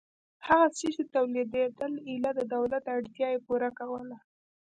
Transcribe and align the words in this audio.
هغه 0.47 0.67
څه 0.77 0.85
چې 0.95 1.01
تولیدېدل 1.13 1.93
ایله 2.09 2.31
د 2.35 2.41
دولت 2.55 2.83
اړتیا 2.95 3.27
یې 3.33 3.43
پوره 3.45 3.69
کوله. 3.79 4.17